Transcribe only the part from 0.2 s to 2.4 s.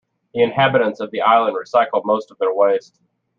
The inhabitants of the island recycle most of